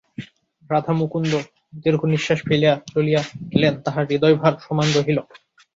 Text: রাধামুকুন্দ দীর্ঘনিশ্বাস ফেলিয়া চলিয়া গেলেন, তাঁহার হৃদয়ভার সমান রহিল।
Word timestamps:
রাধামুকুন্দ 0.69 1.31
দীর্ঘনিশ্বাস 1.83 2.39
ফেলিয়া 2.47 2.73
চলিয়া 2.91 3.21
গেলেন, 3.51 3.73
তাঁহার 3.83 4.05
হৃদয়ভার 4.09 4.53
সমান 4.65 4.87
রহিল। 4.97 5.17